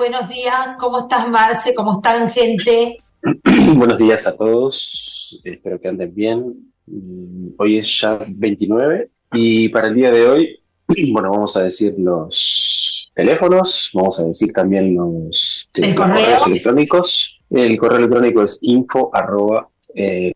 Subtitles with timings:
[0.00, 0.76] Buenos días.
[0.78, 1.74] ¿Cómo estás, Marce?
[1.74, 2.96] ¿Cómo están, gente?
[3.76, 5.38] Buenos días a todos.
[5.44, 6.72] Espero que anden bien.
[6.86, 10.58] Mm, hoy es ya 29 y para el día de hoy,
[11.12, 17.38] bueno, vamos a decir los teléfonos, vamos a decir también los, correos electrónicos.
[17.50, 20.32] El correo electrónico es info arroba eh,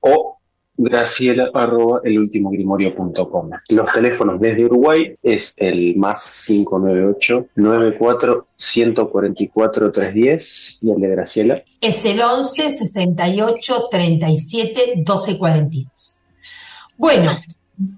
[0.00, 0.37] o
[0.78, 3.50] graciela arroba elultimogrimorio.com.
[3.68, 11.62] Los teléfonos desde Uruguay es el más 598 94 144 310 y el de Graciela
[11.80, 16.20] es el 11 68 37 12 42.
[16.96, 17.32] Bueno,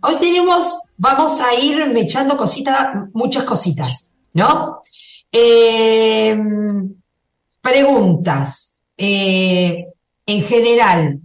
[0.03, 4.81] hoy tenemos, vamos a ir echando cositas, muchas cositas, ¿no?
[5.31, 6.37] Eh,
[7.61, 8.79] preguntas.
[8.97, 9.85] Eh,
[10.27, 11.21] en general,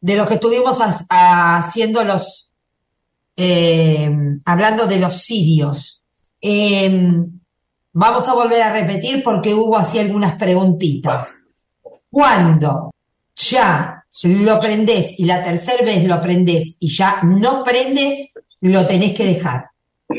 [0.00, 0.78] de lo que estuvimos
[1.10, 2.52] haciendo los,
[3.36, 4.10] eh,
[4.44, 6.04] hablando de los sirios.
[6.40, 7.40] Em,
[7.92, 11.34] vamos a volver a repetir porque hubo así algunas preguntitas.
[12.10, 12.92] Cuando
[13.36, 19.14] ya lo prendés y la tercera vez lo prendés y ya no prende, lo tenés
[19.14, 19.70] que dejar.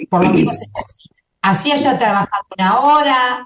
[0.10, 1.10] Por lo menos así.
[1.42, 3.46] Así haya trabajado una hora,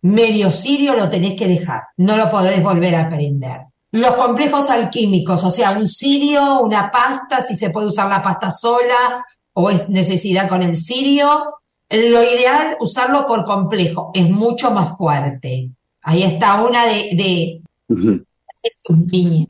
[0.00, 1.82] medio sirio, lo tenés que dejar.
[1.98, 3.69] No lo podés volver a prender.
[3.92, 8.52] Los complejos alquímicos, o sea, un cirio, una pasta, si se puede usar la pasta
[8.52, 11.56] sola o es necesidad con el cirio.
[11.88, 15.70] Lo ideal, usarlo por complejo, es mucho más fuerte.
[16.02, 17.60] Ahí está una de,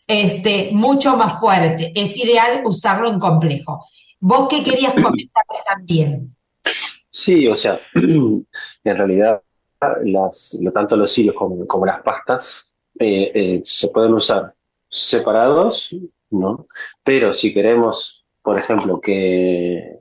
[0.08, 1.92] este, mucho más fuerte.
[1.94, 3.84] Es ideal usarlo en complejo.
[4.20, 6.34] ¿Vos qué querías comentar también?
[7.10, 8.46] Sí, o sea, en
[8.84, 9.42] realidad,
[10.04, 12.69] las, tanto los cirios como, como las pastas
[13.00, 14.54] eh, eh, se pueden usar
[14.90, 15.96] separados,
[16.28, 16.66] ¿no?
[17.02, 20.00] Pero si queremos, por ejemplo, que,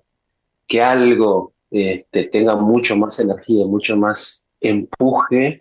[0.67, 5.59] que algo este, tenga mucho más energía, mucho más empuje,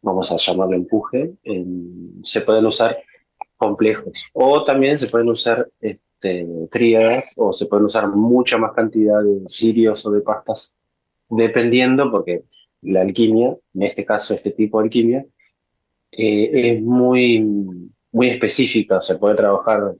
[0.00, 1.34] vamos a llamarlo empuje,
[2.24, 2.98] se pueden usar
[3.58, 4.14] complejos.
[4.32, 9.42] O también se pueden usar este, tríadas o se pueden usar mucha más cantidad de
[9.48, 10.72] cirios o de pastas,
[11.28, 12.44] dependiendo, porque
[12.80, 15.26] la alquimia, en este caso este tipo de alquimia,
[16.12, 17.40] eh, es muy,
[18.12, 19.00] muy específica.
[19.00, 19.94] Se puede trabajar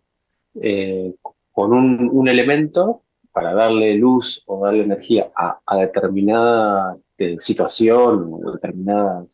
[0.61, 1.15] eh,
[1.53, 9.27] con un, elemento para darle luz o darle energía a, determinada eh, situación o determinada,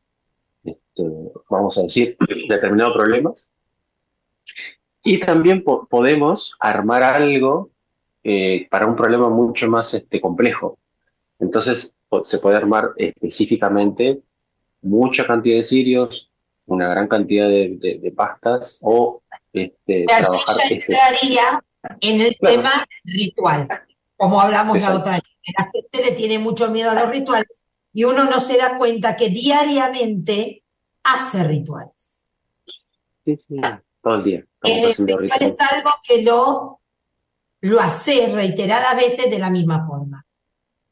[0.64, 1.04] este,
[1.48, 2.16] vamos a decir,
[2.48, 3.32] determinado problema.
[5.02, 7.70] Y también podemos armar algo
[8.70, 10.78] para un problema mucho más este, complejo.
[11.38, 11.94] Entonces
[12.24, 14.20] se puede armar específicamente
[14.82, 16.30] mucha cantidad de cirios,
[16.66, 19.22] una gran cantidad de, pastas o
[19.52, 20.56] este, trabajar.
[20.68, 21.64] Ya entraría
[22.00, 23.68] en el tema ritual,
[24.16, 25.22] como hablamos la otra vez.
[25.56, 27.62] La gente le tiene mucho miedo a los rituales
[27.92, 30.64] y uno no se da cuenta que diariamente
[31.04, 32.22] hace rituales.
[33.24, 33.56] Sí, sí,
[34.02, 34.44] todo el día.
[34.64, 36.80] Eh, es algo que lo,
[37.60, 40.26] lo hace reiteradas veces de la misma forma,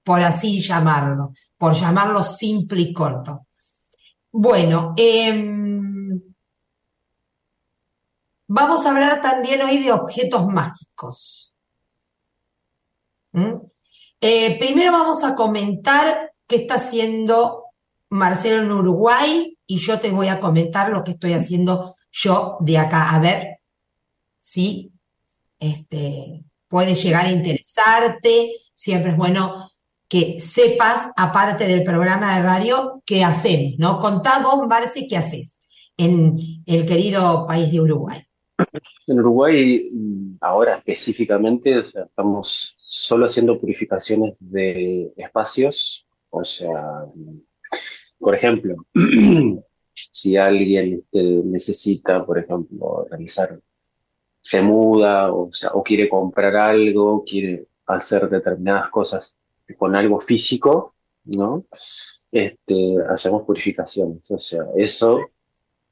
[0.04, 3.46] por así llamarlo, por llamarlo simple y corto.
[4.36, 5.63] Bueno, em,
[8.46, 11.54] vamos a hablar también hoy de objetos mágicos.
[13.32, 13.54] ¿Mm?
[14.20, 17.64] Eh, primero vamos a comentar qué está haciendo
[18.10, 22.78] Marcelo en Uruguay y yo te voy a comentar lo que estoy haciendo yo de
[22.78, 23.10] acá.
[23.10, 23.58] A ver
[24.40, 24.92] si
[25.58, 28.52] este, puede llegar a interesarte.
[28.74, 29.70] Siempre es bueno
[30.08, 33.98] que sepas, aparte del programa de radio, qué hacemos, ¿no?
[33.98, 35.58] Contá vos, Marce, qué haces
[35.96, 38.24] en el querido país de Uruguay.
[39.06, 39.88] En Uruguay,
[40.40, 47.04] ahora específicamente, estamos solo haciendo purificaciones de espacios, o sea,
[48.18, 48.76] por ejemplo,
[50.12, 53.60] si alguien necesita, por ejemplo, realizar,
[54.40, 59.36] se muda, o, sea, o quiere comprar algo, quiere hacer determinadas cosas
[59.78, 61.64] con algo físico, ¿no?
[62.30, 64.30] Este, hacemos purificaciones.
[64.30, 65.20] O sea, eso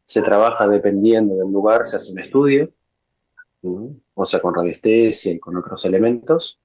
[0.04, 2.70] se trabaja dependiendo del lugar, se hace un estudio,
[3.62, 6.58] o sea, con radiestesia y con otros elementos,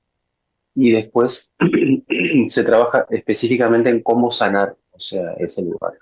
[0.75, 1.53] y después
[2.49, 5.93] se trabaja específicamente en cómo sanar, o sea, ese lugar.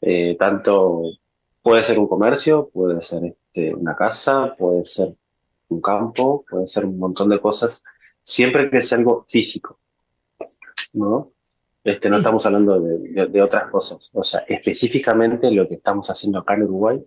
[0.00, 1.02] Eh, tanto
[1.62, 5.14] puede ser un comercio, puede ser este, una casa, puede ser
[5.68, 7.82] un campo, puede ser un montón de cosas,
[8.22, 9.78] siempre que sea algo físico,
[10.92, 11.32] ¿no?
[11.86, 14.10] Este, no estamos hablando de, otras cosas.
[14.12, 17.00] O sea, específicamente lo que estamos haciendo acá en Uruguay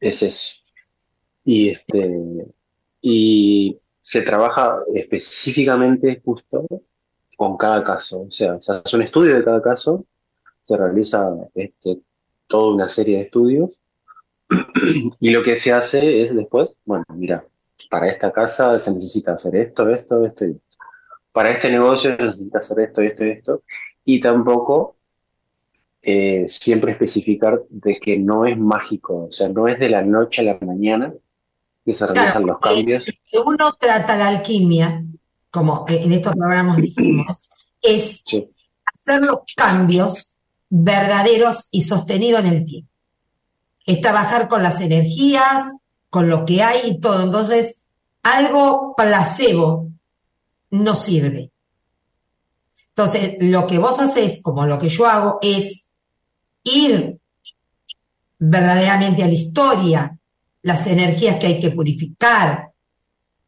[0.00, 0.56] es eso.
[1.44, 2.18] Y, este,
[3.00, 6.66] y se trabaja específicamente justo
[7.36, 8.22] con cada caso.
[8.22, 10.04] O sea, se hace un estudio de cada caso,
[10.62, 12.00] se realiza este,
[12.48, 13.78] toda una serie de estudios
[15.20, 17.44] y lo que se hace es después, bueno, mira,
[17.88, 20.62] para esta casa se necesita hacer esto, esto, esto y esto.
[21.30, 23.62] Para este negocio se necesita hacer esto, esto y esto.
[24.12, 24.96] Y tampoco
[26.02, 30.40] eh, siempre especificar de que no es mágico, o sea, no es de la noche
[30.40, 31.14] a la mañana
[31.84, 33.04] que se realizan los cambios.
[33.46, 35.04] Uno trata la alquimia,
[35.48, 37.48] como en estos programas dijimos,
[37.80, 38.24] es
[38.84, 40.34] hacer los cambios
[40.68, 42.90] verdaderos y sostenidos en el tiempo.
[43.86, 45.62] Es trabajar con las energías,
[46.08, 47.22] con lo que hay y todo.
[47.22, 47.82] Entonces,
[48.24, 49.88] algo placebo
[50.70, 51.52] no sirve.
[52.96, 55.84] Entonces, lo que vos haces, como lo que yo hago, es
[56.64, 57.18] ir
[58.38, 60.18] verdaderamente a la historia,
[60.62, 62.70] las energías que hay que purificar,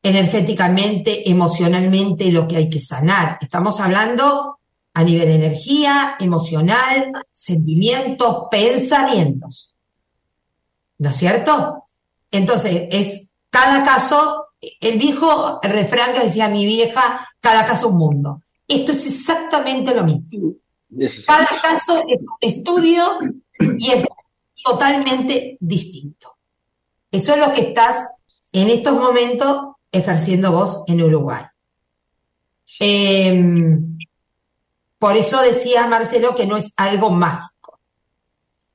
[0.02, 3.38] energéticamente, emocionalmente, lo que hay que sanar.
[3.40, 4.58] Estamos hablando
[4.94, 9.74] a nivel energía, emocional, sentimientos, pensamientos.
[10.98, 11.84] ¿No es cierto?
[12.30, 14.46] Entonces, es cada caso,
[14.80, 18.42] el viejo refrán que decía mi vieja, cada caso un mundo.
[18.72, 20.54] Esto es exactamente lo mismo.
[21.26, 23.18] Cada caso es un estudio
[23.78, 24.06] y es
[24.64, 26.36] totalmente distinto.
[27.10, 28.06] Eso es lo que estás
[28.52, 31.44] en estos momentos ejerciendo vos en Uruguay.
[32.80, 33.98] Em,
[34.98, 37.78] por eso decía Marcelo que no es algo mágico.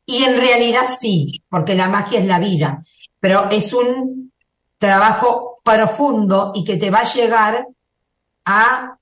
[0.06, 2.84] Y en realidad sí, porque la magia es la vida,
[3.20, 4.32] pero es un
[4.78, 7.68] trabajo profundo y que te va a llegar
[8.46, 8.97] a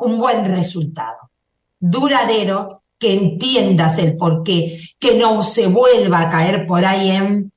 [0.00, 1.30] un buen resultado,
[1.78, 7.52] duradero, que entiendas el porqué, que no se vuelva a caer por ahí en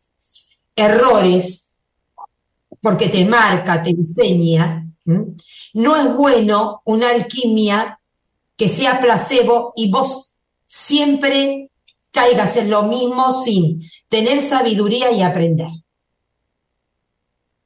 [0.75, 1.75] errores,
[2.81, 4.87] porque te marca, te enseña.
[5.73, 7.99] No es bueno una alquimia
[8.57, 10.33] que sea placebo y vos
[10.65, 11.69] siempre
[12.11, 15.69] caigas en lo mismo sin tener sabiduría y aprender.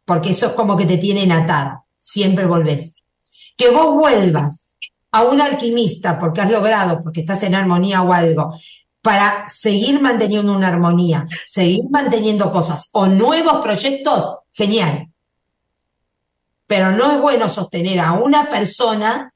[0.04, 2.99] Porque eso es como que te tienen atada, siempre volvés.
[3.60, 4.72] Que vos vuelvas
[5.12, 8.58] a un alquimista porque has logrado, porque estás en armonía o algo,
[9.02, 15.12] para seguir manteniendo una armonía, seguir manteniendo cosas o nuevos proyectos, genial.
[16.68, 19.34] Pero no es bueno sostener a una persona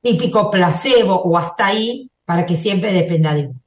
[0.00, 3.60] típico placebo o hasta ahí para que siempre dependa de uno.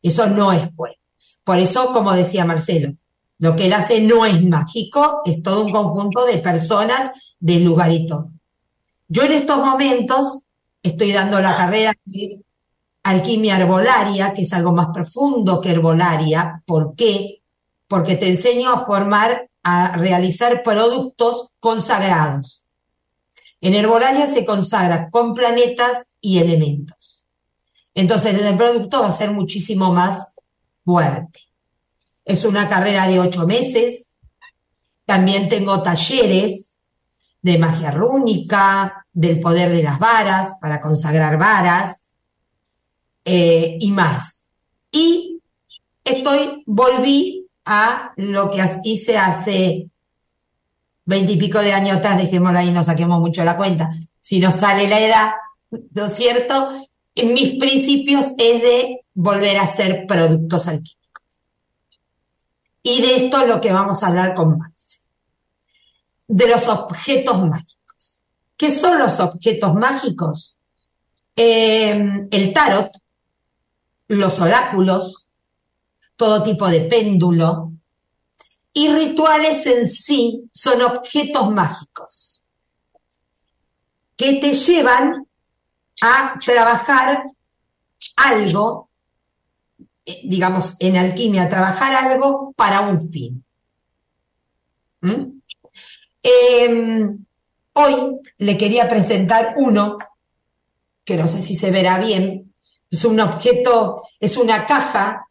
[0.00, 0.94] Eso no es bueno.
[1.42, 2.94] Por eso, como decía Marcelo,
[3.38, 7.10] lo que él hace no es mágico, es todo un conjunto de personas,
[7.42, 8.30] del lugar y todo.
[9.08, 10.38] Yo en estos momentos
[10.82, 12.40] estoy dando la carrera de
[13.02, 16.62] alquimia herbolaria, que es algo más profundo que herbolaria.
[16.64, 17.42] ¿Por qué?
[17.88, 22.62] Porque te enseño a formar, a realizar productos consagrados.
[23.60, 27.24] En herbolaria se consagra con planetas y elementos.
[27.94, 30.28] Entonces el producto va a ser muchísimo más
[30.84, 31.40] fuerte.
[32.24, 34.12] Es una carrera de ocho meses.
[35.04, 36.71] También tengo talleres
[37.42, 42.08] de magia rúnica, del poder de las varas, para consagrar varas,
[43.24, 44.44] eh, y más.
[44.90, 45.40] Y
[46.04, 49.88] estoy, volví a lo que hice hace
[51.04, 55.00] veintipico de años atrás, dejémoslo ahí, no saquemos mucho la cuenta, si nos sale la
[55.00, 55.32] edad,
[55.70, 56.86] ¿no es cierto?
[57.14, 61.22] En mis principios es de volver a hacer productos alquímicos.
[62.82, 65.01] Y de esto es lo que vamos a hablar con Max.
[66.28, 68.20] De los objetos mágicos.
[68.56, 70.56] ¿Qué son los objetos mágicos?
[71.36, 72.90] Eh, el tarot
[74.08, 75.26] los oráculos,
[76.16, 77.72] todo tipo de péndulo,
[78.74, 82.42] y rituales en sí son objetos mágicos
[84.16, 85.26] que te llevan
[86.00, 87.24] a trabajar
[88.16, 88.88] algo,
[90.04, 93.44] eh, digamos, en alquimia, trabajar algo para un fin.
[95.00, 95.41] ¿Mm?
[96.22, 97.24] Em,
[97.72, 99.98] hoy le quería presentar uno,
[101.04, 102.54] que no sé si se verá bien,
[102.90, 105.26] es un objeto, es una caja.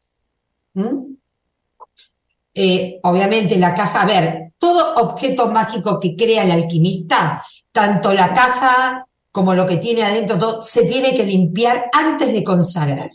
[2.54, 8.34] Eh, obviamente la caja, a ver, todo objeto mágico que crea el alquimista, tanto la
[8.34, 13.12] caja como lo que tiene adentro, todo, se tiene que limpiar antes de consagrar.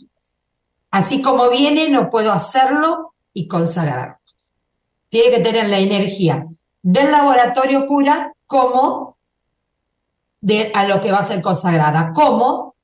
[0.89, 4.17] Así como viene, no puedo hacerlo y consagrarlo.
[5.09, 6.47] Tiene que tener la energía
[6.89, 9.17] del laboratorio pura como
[10.39, 12.13] de, a lo que va a ser consagrada.
[12.13, 12.75] Como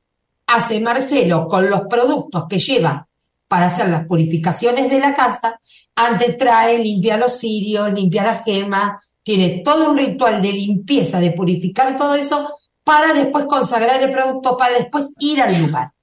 [0.45, 3.07] hace Marcelo con los productos que lleva
[3.48, 5.57] para hacer las purificaciones de la casa,
[5.95, 11.31] antes trae, limpia los cirios, limpia las gemas, tiene todo un ritual de limpieza, de
[11.31, 15.93] purificar todo eso, para después consagrar el producto, para después ir al lugar.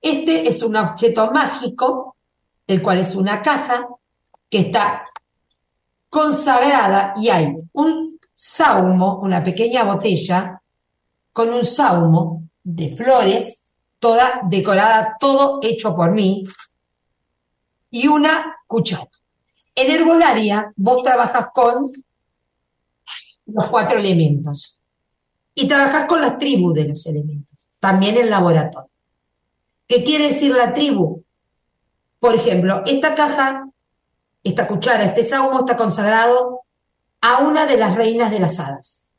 [0.00, 2.16] Este es un objeto mágico,
[2.66, 3.86] el cual es una caja
[4.48, 5.04] que está
[6.10, 10.60] consagrada y hay un saumo, una pequeña botella
[11.32, 16.42] con un saumo de flores, toda decorada, todo hecho por mí,
[17.90, 19.08] y una cuchara.
[19.74, 21.90] En herbolaria vos trabajas con
[23.46, 24.78] los cuatro elementos
[25.54, 28.90] y trabajas con las tribus de los elementos, también en laboratorio.
[29.86, 31.24] ¿Qué quiere decir la tribu?
[32.18, 33.69] Por ejemplo, esta caja,
[34.42, 36.62] esta cuchara, este saumo está consagrado
[37.20, 39.10] a una de las reinas de las hadas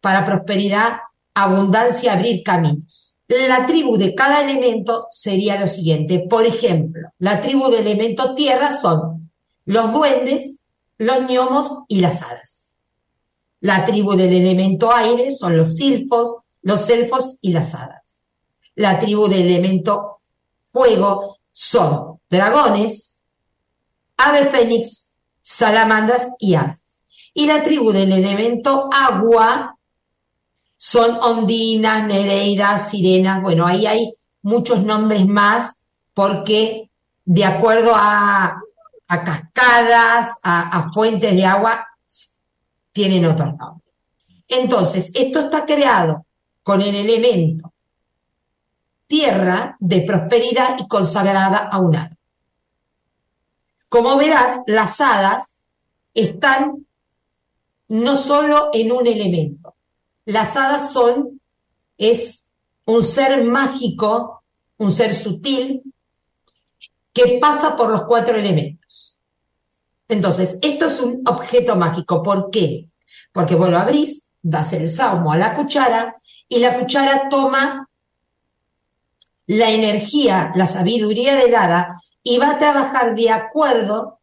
[0.00, 0.98] para prosperidad,
[1.34, 3.16] abundancia, abrir caminos.
[3.28, 6.26] La tribu de cada elemento sería lo siguiente.
[6.30, 9.32] Por ejemplo, la tribu de elemento tierra son
[9.64, 10.64] los duendes,
[10.98, 12.76] los gnomos y las hadas.
[13.60, 18.22] La tribu del elemento aire son los silfos, los elfos y las hadas.
[18.76, 20.20] La tribu del elemento
[20.72, 23.15] fuego son dragones,
[24.16, 27.00] ave fénix, salamandras y aves.
[27.34, 29.76] Y la tribu del elemento agua
[30.76, 33.42] son ondinas, nereidas, sirenas.
[33.42, 35.76] Bueno, ahí hay muchos nombres más
[36.14, 36.90] porque
[37.24, 38.60] de acuerdo a,
[39.08, 41.86] cascadas, a fuentes de agua,
[42.92, 43.92] tienen otros nombres.
[44.48, 46.24] Entonces, esto está creado
[46.62, 47.72] con el elemento
[49.06, 52.15] tierra de prosperidad y consagrada a un hada.
[53.88, 55.60] Como verás, las hadas
[56.14, 56.86] están
[57.88, 59.74] no solo en un elemento.
[60.24, 61.40] Las hadas son,
[61.98, 62.50] es
[62.84, 64.42] un ser mágico,
[64.78, 65.82] un ser sutil,
[67.12, 69.18] que pasa por los cuatro elementos.
[70.08, 72.22] Entonces, esto es un objeto mágico.
[72.22, 72.88] ¿Por qué?
[73.32, 76.14] Porque vos lo abrís, das el salmo a la cuchara
[76.48, 77.88] y la cuchara toma
[79.46, 84.18] la energía, la sabiduría del hada y va a trabajar de acuerdo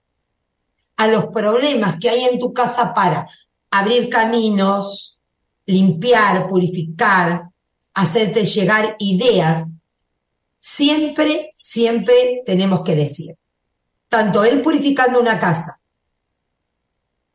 [0.97, 3.29] a los problemas que hay en tu casa para
[3.71, 5.21] abrir caminos,
[5.65, 7.43] limpiar, purificar,
[7.93, 9.69] hacerte llegar ideas.
[10.57, 13.37] Siempre, siempre tenemos que decir,
[14.09, 15.79] tanto él purificando una casa,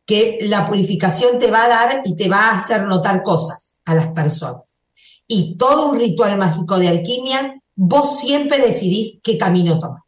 [0.05, 3.95] que la purificación te va a dar y te va a hacer notar cosas a
[3.95, 4.81] las personas.
[5.27, 10.03] Y todo un ritual mágico de alquimia vos siempre decidís qué camino tomar.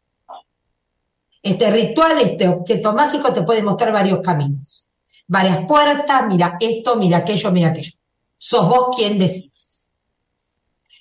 [1.43, 4.85] Este ritual, este objeto mágico te puede mostrar varios caminos,
[5.27, 7.93] varias puertas, mira esto, mira aquello, mira aquello.
[8.37, 9.87] Sos vos quien decís.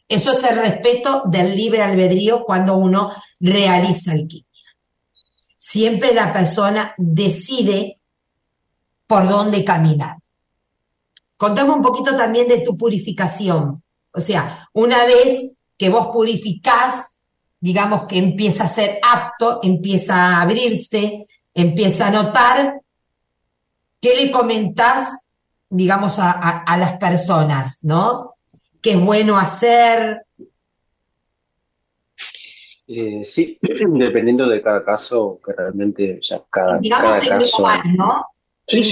[0.09, 4.47] Eso es el respeto del libre albedrío cuando uno realiza alquimia.
[5.57, 8.01] Siempre la persona decide
[9.07, 10.17] por dónde caminar.
[11.37, 13.83] Contame un poquito también de tu purificación.
[14.13, 17.20] O sea, una vez que vos purificás,
[17.61, 22.81] digamos que empieza a ser apto, empieza a abrirse, empieza a notar,
[24.01, 25.29] ¿qué le comentás,
[25.69, 28.35] digamos, a, las personas, ¿no?
[28.81, 30.23] ¿Qué es bueno hacer?
[32.89, 38.27] Eh, sí, dependiendo de cada caso, que realmente, ya cada, digamos en global, ¿no?
[38.67, 38.85] Sí,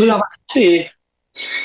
[0.53, 0.87] sí,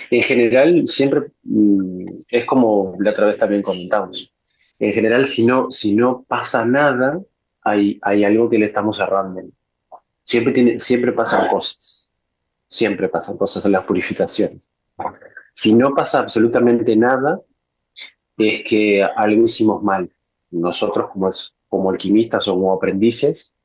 [0.09, 4.32] En general, siempre mm, es como la otra vez también comentamos
[4.79, 7.21] en general, si no, si no pasa nada,
[7.61, 9.41] hay, hay algo que le estamos cerrando.
[10.23, 12.13] Siempre, tiene, siempre pasan cosas.
[12.67, 14.67] Siempre pasan cosas en las purificaciones.
[15.53, 17.39] Si no pasa absolutamente nada,
[18.37, 20.11] es que algo hicimos mal.
[20.51, 21.29] Nosotros como,
[21.69, 23.55] como alquimistas o como aprendices,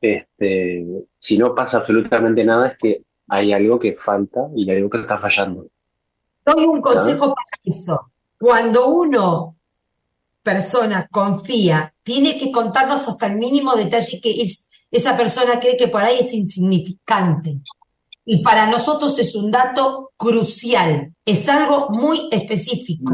[0.00, 0.86] este,
[1.18, 5.00] si no pasa absolutamente nada, es que hay algo que falta y hay algo que
[5.00, 5.66] está fallando.
[6.44, 8.10] Doy un consejo para eso.
[8.38, 9.57] Cuando uno
[10.48, 14.46] persona confía, tiene que contarnos hasta el mínimo detalle que
[14.90, 17.58] esa persona cree que por ahí es insignificante.
[18.24, 23.12] Y para nosotros es un dato crucial, es algo muy específico.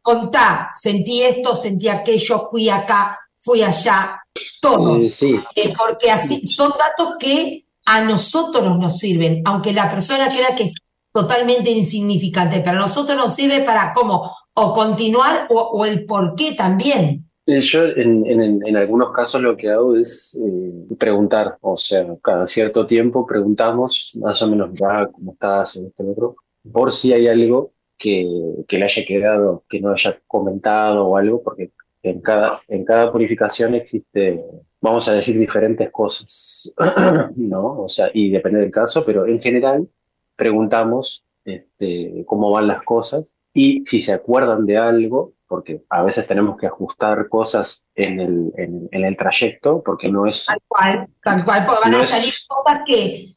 [0.00, 4.18] Contá, sentí esto, sentí aquello, fui acá, fui allá,
[4.62, 4.98] todo.
[5.10, 5.38] Sí.
[5.54, 10.64] Eh, porque así son datos que a nosotros nos sirven, aunque la persona crea que
[10.64, 10.74] es
[11.12, 16.54] totalmente insignificante, pero a nosotros nos sirve para cómo o continuar o, el por qué
[16.54, 17.24] también.
[17.46, 23.24] Yo en, algunos casos lo que hago es eh, preguntar, o sea, cada cierto tiempo
[23.26, 26.36] preguntamos más o menos ya cómo estás en este otro,
[26.72, 28.26] por si hay algo que,
[28.66, 31.70] que le haya quedado, que no haya comentado o algo, porque
[32.02, 34.42] en cada, en cada purificación existe,
[34.80, 36.72] vamos a decir, diferentes cosas,
[37.36, 37.82] ¿no?
[37.82, 39.86] O sea, y depende del caso, pero en general
[40.34, 46.26] preguntamos este, cómo van las cosas y si se acuerdan de algo, porque a veces
[46.26, 50.44] tenemos que ajustar cosas en el, en, el trayecto, porque no es...
[50.44, 53.34] Tal cual, tal cual, porque van a salir cosas que,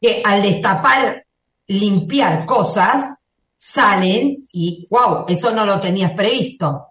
[0.00, 1.26] que al destapar,
[1.66, 3.24] limpiar cosas,
[3.56, 6.86] salen y, wow, eso no lo tenías previsto.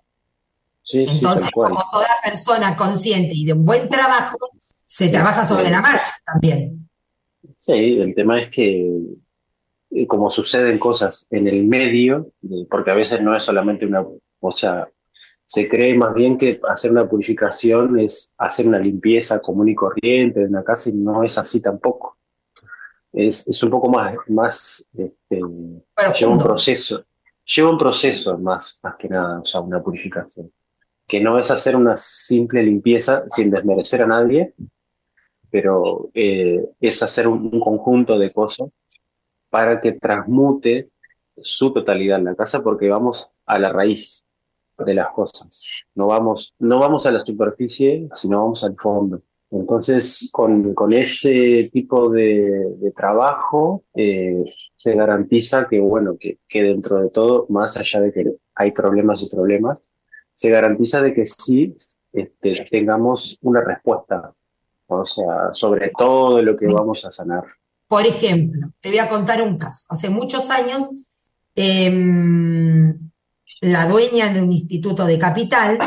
[0.91, 4.37] Entonces, como toda persona consciente y de un buen trabajo,
[4.83, 6.89] se trabaja sobre la marcha también.
[7.55, 8.91] Sí, el tema es que
[10.07, 12.31] como suceden cosas en el medio,
[12.69, 14.05] porque a veces no es solamente una,
[14.39, 14.87] o sea,
[15.45, 20.39] se cree más bien que hacer una purificación es hacer una limpieza común y corriente
[20.39, 22.17] de una casa y no es así tampoco.
[23.11, 25.41] Es, es un poco más, más este,
[26.17, 27.03] lleva un proceso,
[27.45, 30.49] lleva un proceso más, más que nada, o sea, una purificación
[31.11, 34.53] que no es hacer una simple limpieza sin desmerecer a nadie,
[35.49, 38.69] pero eh, es hacer un, conjunto de cosas
[39.51, 40.89] para que transmute
[41.37, 44.25] su totalidad en la casa, porque vamos a la raíz
[44.79, 45.85] de las cosas.
[45.93, 49.21] No vamos, no vamos a la superficie, sino vamos al fondo.
[49.51, 54.43] Entonces, con, con ese tipo de, de trabajo, eh,
[54.75, 59.21] se garantiza que, bueno, que, que dentro de todo, más allá de que hay problemas
[59.21, 59.77] y problemas,
[60.33, 61.75] se garantiza de que sí
[62.13, 64.33] este, tengamos una respuesta,
[64.87, 67.43] o sea, sobre todo lo que vamos a sanar.
[67.91, 69.85] Por ejemplo, te voy a contar un caso.
[69.89, 70.87] Hace muchos años,
[71.53, 73.11] em,
[73.59, 75.77] la dueña de un instituto de capital,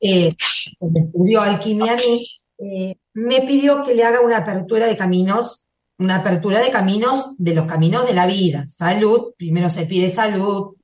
[0.00, 0.32] eh,
[0.78, 2.24] donde estudió alquimia a mí,
[2.60, 5.64] eh, me pidió que le haga una apertura de caminos,
[5.98, 8.68] una apertura de caminos de los caminos de la vida.
[8.68, 10.76] Salud, primero se pide salud,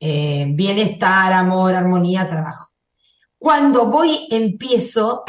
[0.00, 2.72] eh, bienestar, amor, armonía, trabajo.
[3.38, 5.22] Cuando voy, empiezo,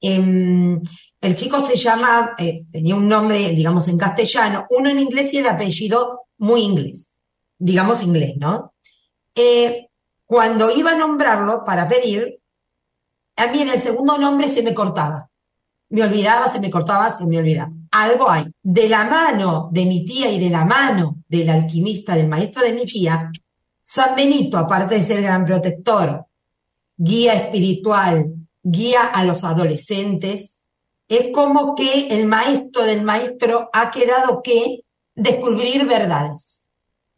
[0.00, 0.80] em,
[1.20, 5.38] el chico se llama, eh, tenía un nombre, digamos, en castellano, uno en inglés y
[5.38, 7.16] el apellido muy inglés,
[7.58, 8.72] digamos inglés, ¿no?
[10.26, 12.40] cuando iba a nombrarlo para pedir,
[13.36, 15.28] a mí en el segundo nombre se me cortaba.
[15.88, 17.72] Me olvidaba, se me cortaba, se me olvidaba.
[17.90, 18.44] Algo hay.
[18.62, 22.74] De la mano de mi tía y de la mano del alquimista, del maestro de
[22.74, 23.30] mi tía,
[23.82, 26.26] San Benito, aparte de ser gran protector,
[26.96, 30.59] guía espiritual, guía a los adolescentes,
[31.10, 36.68] es como que el maestro del maestro ha quedado que descubrir verdades.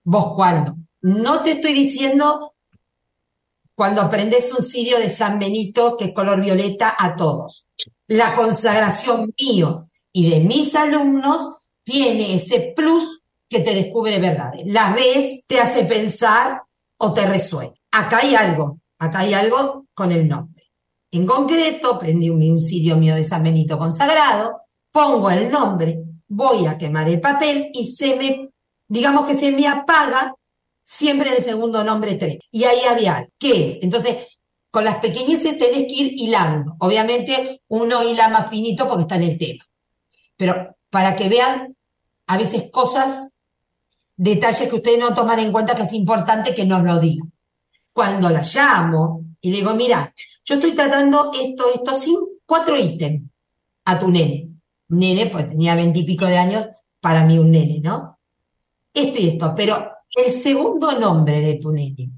[0.02, 0.74] ¿Vos cuándo?
[1.02, 2.54] No te estoy diciendo
[3.74, 7.66] cuando aprendes un sirio de San Benito que es color violeta a todos.
[8.06, 14.62] La consagración mío y de mis alumnos tiene ese plus que te descubre verdades.
[14.64, 16.62] Las ves, te hace pensar
[16.96, 17.74] o te resuena.
[17.90, 20.61] Acá hay algo, acá hay algo con el nombre.
[21.12, 26.66] En concreto, prendí un, un sirio mío de San Benito consagrado, pongo el nombre, voy
[26.66, 28.50] a quemar el papel y se me,
[28.88, 30.34] digamos que se me apaga
[30.82, 32.38] siempre en el segundo nombre 3.
[32.50, 33.28] Y ahí había.
[33.38, 33.78] ¿Qué es?
[33.82, 34.26] Entonces,
[34.70, 36.76] con las pequeñeces tenés que ir hilando.
[36.78, 39.64] Obviamente, uno hila más finito porque está en el tema.
[40.36, 41.76] Pero para que vean
[42.26, 43.32] a veces cosas
[44.16, 47.32] detalles que ustedes no toman en cuenta que es importante que nos lo digan.
[47.92, 53.30] Cuando la llamo y le digo, mira, yo estoy tratando esto, esto, sin cuatro ítems
[53.84, 54.48] a tu nene.
[54.88, 56.66] Nene, pues tenía veintipico de años,
[57.00, 58.18] para mí un nene, ¿no?
[58.92, 62.10] Esto y esto, pero el segundo nombre de tu nene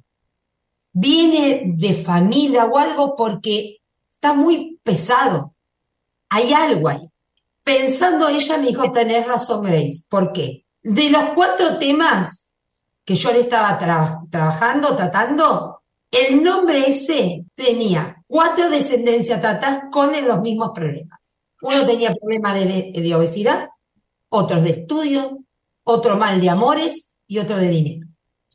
[0.93, 3.79] viene de familia o algo porque
[4.13, 5.55] está muy pesado.
[6.31, 7.09] Hay algo ahí.
[7.63, 10.05] Pensando ella me dijo, tenés razón, Grace.
[10.09, 10.65] ¿Por qué?
[10.83, 12.53] De los cuatro temas
[13.05, 13.79] que yo le estaba
[14.31, 15.83] trabajando, tratando,
[16.15, 21.19] el nombre ese tenía cuatro descendencias tatas con los mismos problemas.
[21.61, 23.71] Uno tenía problemas de, obesidad,
[24.29, 25.39] otros de estudio,
[25.83, 28.07] otro mal de amores y otro de dinero.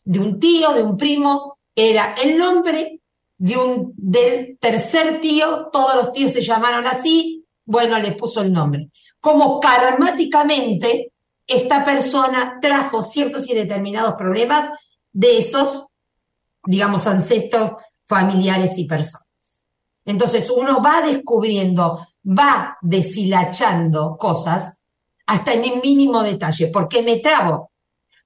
[0.05, 3.01] De un tío, de un primo, era el nombre
[3.37, 8.53] de un, del tercer tío, todos los tíos se llamaron así, bueno, le puso el
[8.53, 8.89] nombre.
[9.19, 11.11] Como karmáticamente
[11.45, 14.69] esta persona trajo ciertos y determinados problemas
[15.11, 15.88] de esos,
[16.69, 17.71] digamos, ancestros
[18.05, 19.65] familiares y personas.
[20.05, 24.77] Entonces uno va descubriendo, va deshilachando cosas
[25.25, 26.67] hasta en el mínimo detalle.
[26.67, 27.71] ¿Por qué me trabo?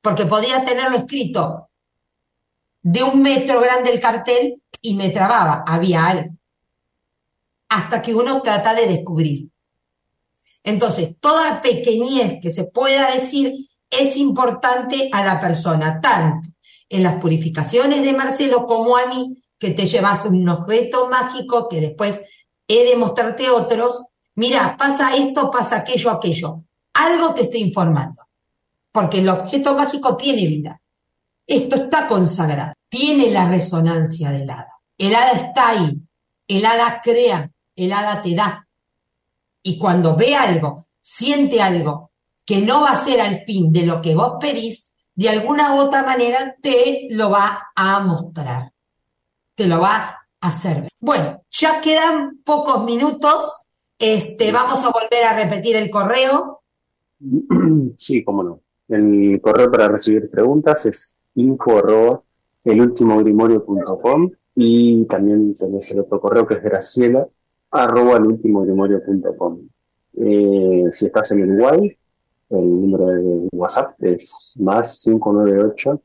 [0.01, 1.69] Porque podía tenerlo escrito
[2.81, 6.35] de un metro grande el cartel y me trababa, había algo.
[7.69, 9.49] Hasta que uno trata de descubrir.
[10.65, 13.53] Entonces, toda pequeñez que se pueda decir
[13.89, 16.52] es importante a la persona, tanto
[16.93, 21.81] en las purificaciones de Marcelo como a mí, que te llevas un objeto mágico que
[21.81, 22.21] después
[22.67, 24.03] he de mostrarte otros.
[24.35, 26.63] Mira, pasa esto, pasa aquello, aquello.
[26.93, 28.27] Algo te estoy informando.
[28.91, 30.79] Porque el objeto mágico tiene vida.
[31.47, 32.73] Esto está consagrado.
[32.87, 34.73] Tiene la resonancia del hada.
[34.97, 35.97] El hada está ahí.
[36.47, 37.49] El hada crea.
[37.75, 38.67] El hada te da.
[39.63, 42.11] Y cuando ve algo, siente algo
[42.45, 45.79] que no va a ser al fin de lo que vos pedís, de alguna u
[45.79, 48.71] otra manera te lo va a mostrar.
[49.55, 49.97] Te lo va
[50.41, 50.87] a hacer.
[50.99, 53.57] Bueno, ya quedan pocos minutos.
[53.99, 56.61] Este, vamos a volver a repetir el correo.
[57.95, 58.59] Sí, cómo no.
[58.87, 62.23] El correo para recibir preguntas es info arroba
[62.63, 67.27] elultimogrimorio.com y también tenés el otro correo que es graciela
[67.71, 68.19] arroba.
[70.15, 71.97] Eh, si estás en Uruguay,
[72.49, 76.01] el número de WhatsApp es más 598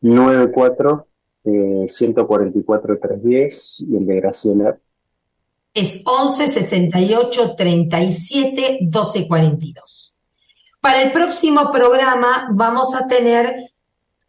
[0.00, 1.06] 94
[1.44, 4.78] 144 310 y el de Graciela
[5.74, 10.20] es 11 68 37 12 42.
[10.80, 13.54] Para el próximo programa vamos a tener,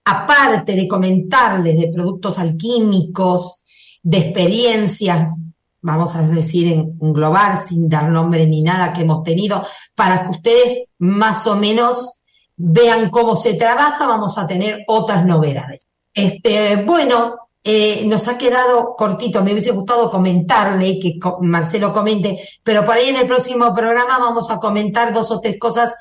[0.05, 3.63] aparte de comentarles de productos alquímicos,
[4.01, 5.39] de experiencias,
[5.83, 9.63] vamos a decir en global, sin dar nombre ni nada que hemos tenido,
[9.95, 12.19] para que ustedes más o menos
[12.55, 15.85] vean cómo se trabaja, vamos a tener otras novedades.
[16.13, 22.85] Este, bueno, eh, nos ha quedado cortito, me hubiese gustado comentarle, que Marcelo comente, pero
[22.85, 25.93] por ahí en el próximo programa vamos a comentar dos o tres cosas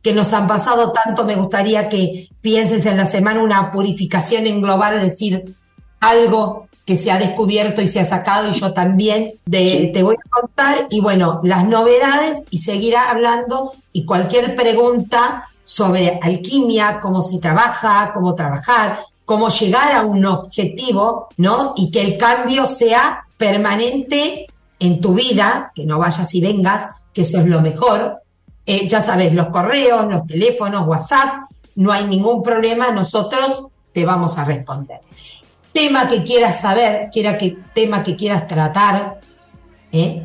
[0.00, 4.60] que nos han pasado tanto, me gustaría que pienses en la semana una purificación en
[4.60, 5.56] global, decir,
[5.98, 10.28] algo que se ha descubierto y se ha sacado y yo también te voy a
[10.28, 17.38] contar y bueno, las novedades y seguir hablando y cualquier pregunta sobre alquimia, cómo se
[17.38, 21.72] trabaja, cómo trabajar, cómo llegar a un objetivo, ¿no?
[21.76, 24.46] Y que el cambio sea permanente
[24.78, 28.20] en tu vida, que no vayas y vengas, que eso es lo mejor,
[28.66, 31.44] eh, ya sabes, los correos, los teléfonos, WhatsApp,
[31.76, 35.00] no hay ningún problema, nosotros te vamos a responder.
[35.74, 37.10] Tema que quieras saber,
[37.74, 39.20] tema que quieras tratar,
[39.92, 40.22] ¿eh?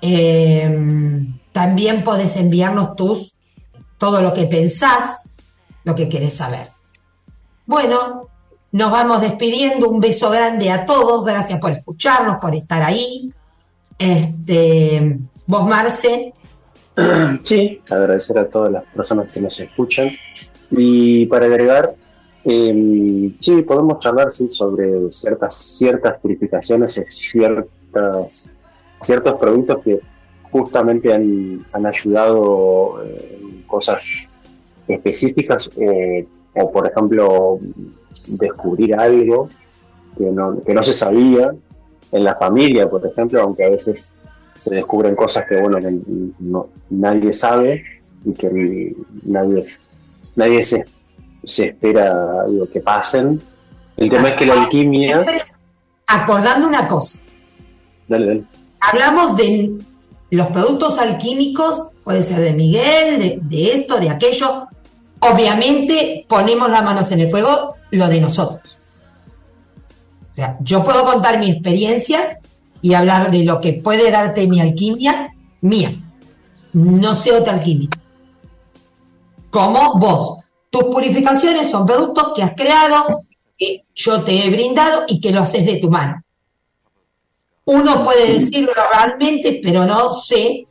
[0.00, 3.34] Em, también podés enviarnos tus,
[3.98, 5.22] todo lo que pensás,
[5.84, 6.70] lo que querés saber.
[7.66, 8.28] Bueno,
[8.72, 13.32] nos vamos despidiendo, un beso grande a todos, gracias por escucharnos, por estar ahí.
[13.98, 16.32] Este, vos, Marce,
[17.44, 20.10] Sí, agradecer a todas las personas que nos escuchan.
[20.70, 21.94] Y para agregar,
[22.50, 28.48] eh, sí, podemos charlar sobre ciertas, ciertas purificaciones ciertas,
[29.02, 30.00] ciertos productos que
[30.50, 34.02] justamente han, han ayudado en cosas
[34.86, 37.58] específicas eh, o, por ejemplo,
[38.40, 39.50] descubrir algo
[40.16, 41.52] que no, que no se sabía
[42.12, 44.14] en la familia, por ejemplo, aunque a veces
[44.56, 45.78] se descubren cosas que bueno
[46.38, 47.84] no, nadie sabe
[48.24, 49.66] y que nadie
[50.34, 50.84] nadie se,
[51.42, 53.40] espera que pasen
[53.96, 55.24] el tema es que la alquimia
[56.06, 57.18] acordando una cosa
[58.06, 58.44] dale, dale.
[58.80, 59.74] hablamos de
[60.30, 64.66] los productos alquímicos puede ser de Miguel de, de esto de aquello
[65.20, 68.76] obviamente ponemos las manos en el fuego lo de nosotros
[70.30, 72.38] o sea yo puedo contar mi experiencia
[72.80, 75.92] y hablar de lo que puede darte mi alquimia mía.
[76.72, 77.88] No sé otra alquimia.
[79.50, 80.37] Como vos.
[80.70, 83.22] Tus purificaciones son productos que has creado,
[83.56, 86.22] que yo te he brindado y que lo haces de tu mano.
[87.64, 90.66] Uno puede decirlo realmente, pero no sé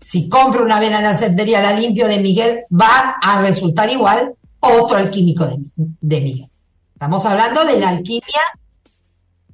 [0.00, 4.96] si compro una vela en la la limpio de Miguel, va a resultar igual otro
[4.96, 6.50] alquímico de, de Miguel.
[6.94, 8.40] Estamos hablando de la alquimia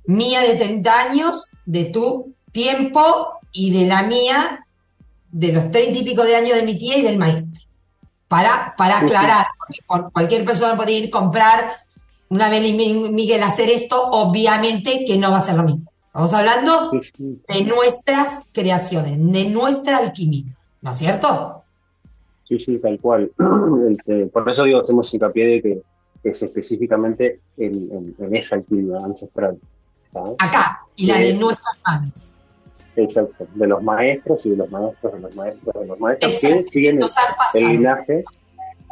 [0.07, 4.67] mía de 30 años de tu tiempo y de la mía,
[5.31, 7.66] de los treinta y pico de años de mi tía y del maestro.
[8.29, 11.77] Para, para aclarar, porque cualquier persona puede ir a comprar
[12.29, 15.93] una vez Miguel hacer esto, obviamente que no va a ser lo mismo.
[16.07, 20.45] Estamos hablando de nuestras creaciones, de nuestra alquimia,
[20.83, 21.63] ¿no es cierto?
[22.45, 23.31] Sí, sí, tal cual.
[23.91, 25.83] Este, por eso digo, hacemos hincapié de que
[26.25, 29.59] es específicamente en, en esa alquimia ancestral.
[30.39, 32.31] Acá, y la de nuestras manos.
[32.97, 36.65] Exacto, de los maestros y de los maestros de los maestros de los maestros que
[36.71, 37.01] siguen
[37.55, 38.25] el, linaje,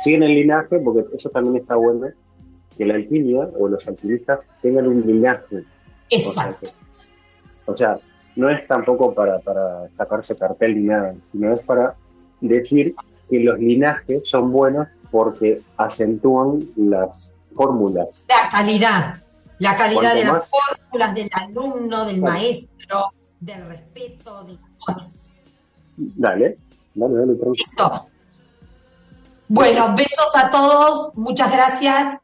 [0.03, 2.09] siguen el linaje, porque eso también está bueno,
[2.77, 5.65] que la alquimia o los alquimistas tengan un linaje,
[6.11, 6.71] Exacto.
[7.67, 7.99] O sea,
[8.37, 11.95] no es tampoco para, para sacarse cartel ni nada, sino es para
[12.41, 12.95] decir
[13.31, 18.27] que los linajes son buenos porque acentúan las fórmulas.
[18.29, 19.15] La calidad,
[19.59, 23.13] la calidad de las fórmulas del alumno, del maestro,
[23.45, 24.59] del respeto, de
[25.97, 26.59] Dale,
[26.95, 27.37] dale, dale.
[27.53, 28.09] Listo.
[29.49, 32.19] Bueno, besos a todos, muchas gracias.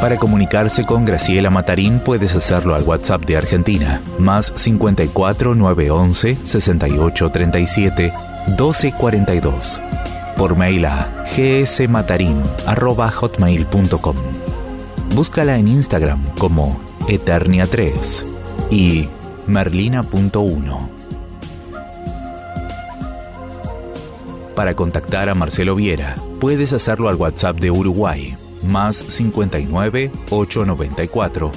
[0.00, 7.30] Para comunicarse con Graciela Matarín puedes hacerlo al WhatsApp de Argentina, más 54 911 68
[7.30, 8.12] 37
[8.56, 9.80] 12 42.
[10.36, 14.16] Por mail a gsmatarin.hotmail.com.
[15.14, 18.24] Búscala en Instagram como Eternia3
[18.70, 19.08] y
[19.46, 20.88] Merlina.1.
[24.54, 31.50] Para contactar a Marcelo Viera, puedes hacerlo al WhatsApp de Uruguay más 59 894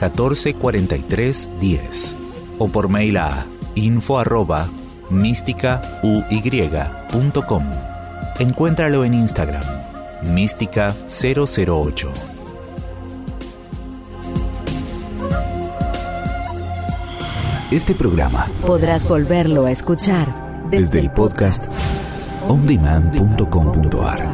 [0.00, 2.16] 1443 10
[2.58, 4.68] o por mail a info arroba
[5.10, 7.89] místicauy.com.
[8.40, 9.62] Encuéntralo en Instagram,
[10.22, 12.08] mística008.
[17.70, 20.34] Este programa podrás volverlo a escuchar
[20.70, 21.70] desde, el podcast
[22.48, 24.26] ondemand.com.ar.